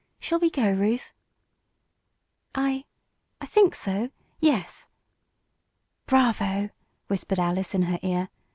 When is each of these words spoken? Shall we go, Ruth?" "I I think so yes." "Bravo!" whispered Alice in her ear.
Shall 0.19 0.39
we 0.39 0.49
go, 0.49 0.63
Ruth?" 0.71 1.13
"I 2.55 2.85
I 3.39 3.45
think 3.45 3.75
so 3.75 4.09
yes." 4.39 4.87
"Bravo!" 6.07 6.71
whispered 7.05 7.37
Alice 7.37 7.75
in 7.75 7.83
her 7.83 7.99
ear. 8.01 8.29